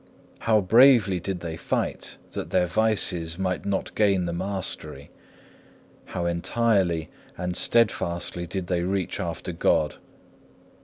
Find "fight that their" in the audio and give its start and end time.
1.55-2.65